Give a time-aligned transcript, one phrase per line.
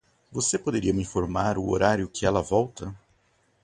[0.31, 2.97] Você poderia me informar o horário que ela volta?